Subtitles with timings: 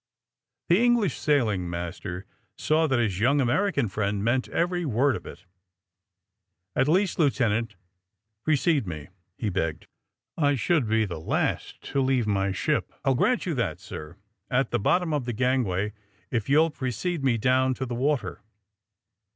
[0.67, 2.25] The English sailing master
[2.57, 5.45] saw that his young American friend meant every word of it.
[6.75, 7.75] '^At least, Lieutenant,
[8.43, 9.85] precede me," he begged.
[10.39, 12.91] ^^ I should be the last to leave my ship.
[13.05, 14.17] ''^^I'U grant you that, sir,
[14.49, 15.93] at the bottom of the gangway,
[16.31, 18.41] if you'll precede me down to the water.